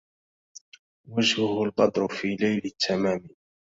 [1.09, 3.27] وجهه البدر في ليل التمام